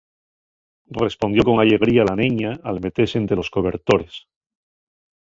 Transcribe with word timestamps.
Respondió 1.03 1.43
con 1.43 1.59
allegría 1.59 2.03
la 2.09 2.15
neña 2.21 2.59
al 2.63 2.81
metese 2.83 3.15
ente 3.19 3.35
los 3.39 3.51
cobertores. 3.55 4.15